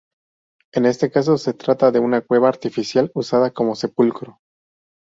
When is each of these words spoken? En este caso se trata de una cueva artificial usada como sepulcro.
En 0.73 0.87
este 0.87 1.11
caso 1.11 1.37
se 1.37 1.53
trata 1.53 1.91
de 1.91 1.99
una 1.99 2.21
cueva 2.21 2.49
artificial 2.49 3.11
usada 3.13 3.51
como 3.51 3.75
sepulcro. 3.75 4.39